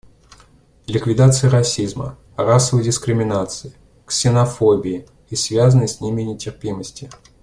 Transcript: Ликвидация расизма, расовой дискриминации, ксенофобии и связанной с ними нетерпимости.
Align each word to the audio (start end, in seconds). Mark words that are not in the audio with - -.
Ликвидация 0.87 1.51
расизма, 1.51 2.17
расовой 2.35 2.83
дискриминации, 2.83 3.73
ксенофобии 4.07 5.05
и 5.29 5.35
связанной 5.35 5.87
с 5.87 6.01
ними 6.01 6.23
нетерпимости. 6.23 7.07